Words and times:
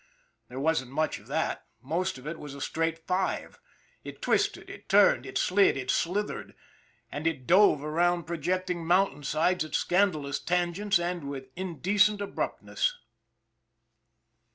There 0.47 0.59
wasn't 0.59 0.89
much 0.89 1.19
of 1.19 1.27
that 1.27 1.67
most 1.79 2.17
of 2.17 2.25
it 2.25 2.39
was 2.39 2.55
a 2.55 2.59
straight 2.59 3.05
five! 3.05 3.59
It 4.03 4.19
twisted, 4.19 4.67
it 4.67 4.89
turned, 4.89 5.27
it 5.27 5.37
slid, 5.37 5.77
it 5.77 5.91
slithered, 5.91 6.55
and 7.11 7.27
it 7.27 7.45
dove 7.45 7.83
around 7.83 8.23
projecting 8.23 8.83
mountain 8.83 9.21
sides 9.21 9.63
at 9.63 9.75
scan 9.75 10.11
dalous 10.11 10.43
tangents 10.43 10.97
and 10.97 11.29
with 11.29 11.49
indecent 11.55 12.19
abruptness. 12.19 12.95